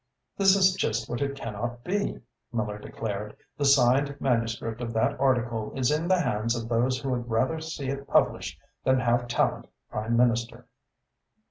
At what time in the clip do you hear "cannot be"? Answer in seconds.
1.35-2.19